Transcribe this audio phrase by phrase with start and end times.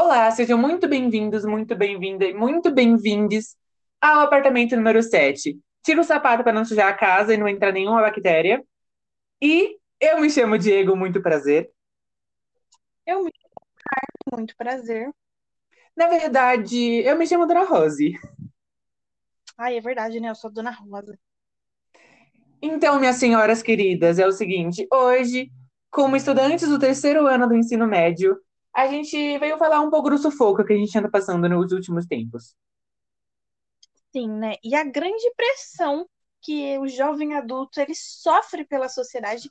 [0.00, 3.56] Olá, sejam muito bem-vindos, muito bem-vinda e muito bem-vindes
[4.00, 5.58] ao apartamento número 7.
[5.82, 8.64] Tira o sapato para não sujar a casa e não entrar nenhuma bactéria.
[9.42, 11.68] E eu me chamo Diego, muito prazer.
[13.04, 15.10] Eu me chamo muito prazer.
[15.96, 18.14] Na verdade, eu me chamo Dona Rose.
[19.58, 20.30] Ai, é verdade, né?
[20.30, 21.18] Eu sou Dona Rosa.
[22.62, 25.50] Então, minhas senhoras queridas, é o seguinte: hoje,
[25.90, 28.40] como estudantes do terceiro ano do ensino médio,
[28.78, 32.06] a gente veio falar um pouco do sufoco que a gente anda passando nos últimos
[32.06, 32.54] tempos.
[34.12, 34.54] Sim, né?
[34.62, 36.08] E a grande pressão
[36.40, 39.50] que o jovem adulto ele sofre pela sociedade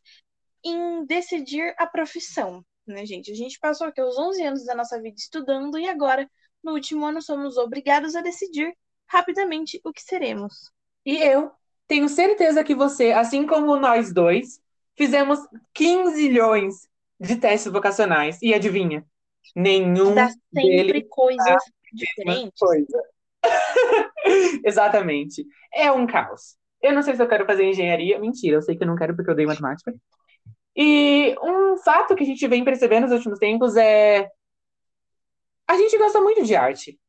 [0.64, 3.30] em decidir a profissão, né, gente?
[3.30, 6.30] A gente passou aqui os 11 anos da nossa vida estudando e agora,
[6.64, 8.74] no último ano, somos obrigados a decidir
[9.08, 10.72] rapidamente o que seremos.
[11.06, 11.52] E eu
[11.86, 14.62] tenho certeza que você, assim como nós dois,
[14.96, 15.40] fizemos
[15.74, 16.88] 15 milhões
[17.20, 18.42] de testes vocacionais.
[18.42, 19.06] E adivinha?
[19.56, 22.60] Nenhum Dá sempre coisas diferentes.
[22.60, 23.04] coisa.
[24.66, 25.46] Exatamente.
[25.74, 26.58] É um caos.
[26.82, 28.20] Eu não sei se eu quero fazer engenharia.
[28.20, 29.94] Mentira, eu sei que eu não quero porque eu odeio matemática.
[30.76, 34.30] E um fato que a gente vem percebendo nos últimos tempos é.
[35.68, 37.00] A gente gosta muito de arte.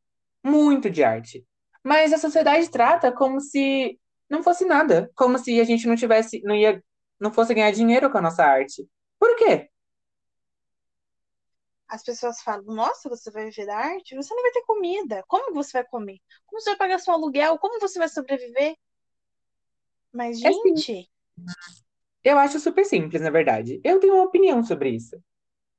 [0.42, 1.44] Muito de arte.
[1.84, 5.10] Mas a sociedade trata como se não fosse nada.
[5.14, 6.40] Como se a gente não tivesse.
[6.42, 6.82] Não, ia,
[7.20, 8.88] não fosse ganhar dinheiro com a nossa arte.
[9.18, 9.68] Por quê?
[11.88, 14.14] As pessoas falam: Nossa, você vai viver da arte?
[14.16, 15.24] Você não vai ter comida.
[15.28, 16.18] Como você vai comer?
[16.46, 17.58] Como você vai pagar seu aluguel?
[17.58, 18.76] Como você vai sobreviver?
[20.12, 20.84] Mas, É sim.
[20.84, 21.08] gente,
[22.22, 23.80] Eu acho super simples, na verdade.
[23.84, 25.16] Eu tenho uma opinião sobre isso.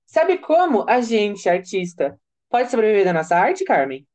[0.08, 4.08] Sabe como a gente, artista, pode sobreviver da nossa arte, Carmen?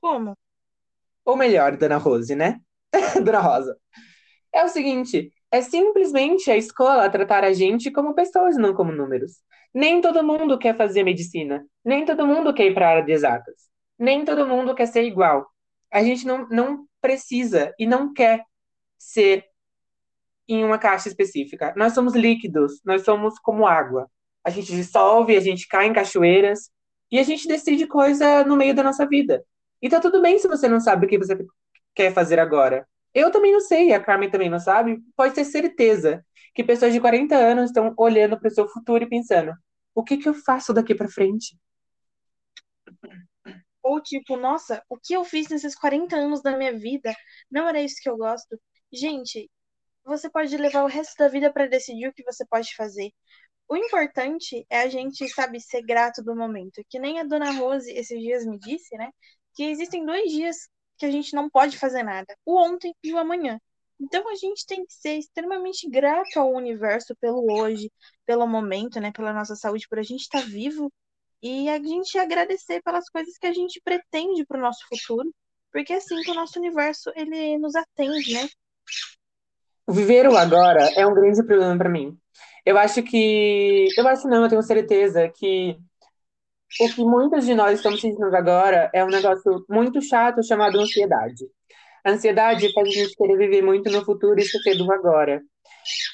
[0.00, 0.36] como?
[1.24, 2.60] Ou melhor, Dona Rose, né?
[3.24, 3.76] Dona Rosa.
[4.52, 9.40] É o seguinte, é simplesmente a escola tratar a gente como pessoas, não como números.
[9.72, 13.12] Nem todo mundo quer fazer medicina, nem todo mundo quer ir para a área de
[13.12, 13.54] exatas,
[13.96, 15.46] nem todo mundo quer ser igual.
[15.92, 18.42] A gente não, não precisa e não quer
[18.98, 19.44] ser
[20.48, 21.72] em uma caixa específica.
[21.76, 24.10] Nós somos líquidos, nós somos como água.
[24.42, 26.68] A gente dissolve, a gente cai em cachoeiras
[27.12, 29.44] e a gente decide coisa no meio da nossa vida.
[29.80, 31.38] E tá tudo bem se você não sabe o que você
[31.94, 32.84] quer fazer agora.
[33.14, 35.00] Eu também não sei, a Carmen também não sabe.
[35.16, 39.08] Pode ter certeza que pessoas de 40 anos estão olhando para o seu futuro e
[39.08, 39.52] pensando:
[39.94, 41.56] o que que eu faço daqui para frente?
[43.82, 47.14] Ou tipo, nossa, o que eu fiz nesses 40 anos da minha vida?
[47.50, 48.58] Não era isso que eu gosto.
[48.92, 49.50] Gente,
[50.04, 53.10] você pode levar o resto da vida para decidir o que você pode fazer.
[53.68, 56.82] O importante é a gente, sabe, ser grato do momento.
[56.88, 59.10] Que nem a dona Rose esses dias me disse, né?
[59.54, 63.18] Que existem dois dias que a gente não pode fazer nada: o ontem e o
[63.18, 63.58] amanhã.
[64.00, 67.90] Então a gente tem que ser extremamente grato ao universo pelo hoje,
[68.26, 69.12] pelo momento, né?
[69.12, 70.92] Pela nossa saúde, por a gente estar vivo
[71.42, 75.32] e a gente agradecer pelas coisas que a gente pretende para o nosso futuro,
[75.70, 78.48] porque é assim que o nosso universo ele nos atende, né?
[79.88, 82.18] Viver o agora é um grande problema para mim.
[82.64, 83.88] Eu acho que.
[83.96, 85.78] Eu acho não, eu tenho certeza que
[86.80, 91.44] o que muitos de nós estamos sentindo agora é um negócio muito chato chamado ansiedade.
[92.04, 95.40] A ansiedade faz a gente querer viver muito no futuro e esquecer do agora.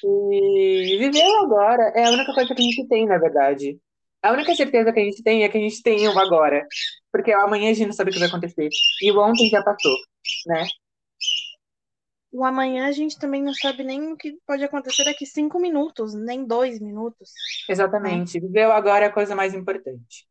[0.05, 3.79] E viver o agora é a única coisa que a gente tem, na verdade.
[4.23, 6.67] A única certeza que a gente tem é que a gente tem o agora.
[7.11, 8.69] Porque amanhã a gente não sabe o que vai acontecer.
[9.03, 9.97] E o ontem já passou,
[10.47, 10.67] né?
[12.33, 16.15] O amanhã a gente também não sabe nem o que pode acontecer daqui cinco minutos,
[16.15, 17.31] nem dois minutos.
[17.67, 17.73] né?
[17.73, 18.39] Exatamente.
[18.39, 20.30] Viver o agora é a coisa mais importante.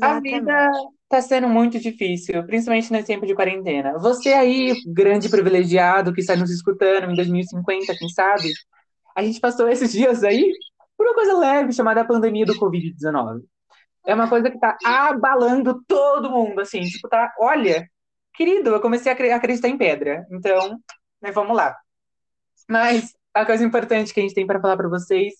[0.00, 0.94] A vida Exatamente.
[1.08, 3.98] tá sendo muito difícil, principalmente nesse tempo de quarentena.
[3.98, 8.52] Você aí, grande privilegiado que está nos escutando em 2050, quem sabe?
[9.14, 10.52] A gente passou esses dias aí
[10.96, 13.42] por uma coisa leve chamada pandemia do Covid-19.
[14.04, 17.88] É uma coisa que tá abalando todo mundo, assim, tipo, tá, olha,
[18.34, 20.26] querido, eu comecei a acreditar em pedra.
[20.30, 20.78] Então,
[21.20, 21.76] né, vamos lá.
[22.68, 25.34] Mas a coisa importante que a gente tem para falar para vocês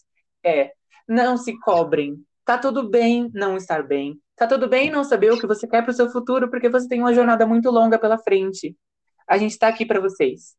[0.44, 0.72] é:
[1.08, 2.16] não se cobrem.
[2.44, 4.20] Tá tudo bem não estar bem.
[4.36, 6.86] Tá tudo bem não saber o que você quer para o seu futuro, porque você
[6.88, 8.76] tem uma jornada muito longa pela frente.
[9.26, 10.54] A gente está aqui para vocês.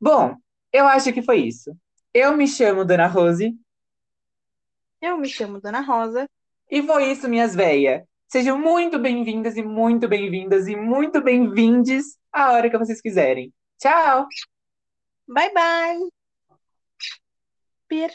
[0.00, 0.34] Bom,
[0.72, 1.76] eu acho que foi isso.
[2.12, 3.54] Eu me chamo Dona Rose
[5.00, 6.28] Eu me chamo Dona Rosa.
[6.70, 8.02] e foi isso, minhas véias.
[8.28, 13.52] Sejam muito bem-vindas e muito bem-vindas e muito bem-vindes a hora que vocês quiserem.
[13.78, 14.26] Tchau!
[15.28, 16.08] Bye bye.
[17.88, 18.10] Pir.